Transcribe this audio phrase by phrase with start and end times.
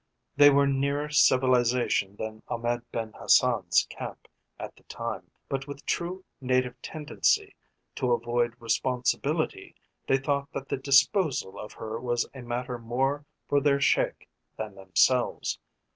[0.35, 4.27] They were nearer civilisation than Ahmed Ben Hassan's camp
[4.59, 7.53] at the time, but with true native tendency
[7.97, 9.75] to avoid responsibility
[10.07, 14.27] they thought that the disposal of her was a matter more for their Sheik
[14.57, 15.59] than themselves.